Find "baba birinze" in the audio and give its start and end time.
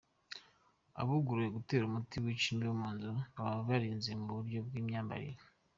3.37-4.09